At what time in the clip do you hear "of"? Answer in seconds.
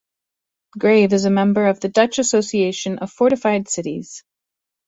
1.67-1.79, 2.97-3.11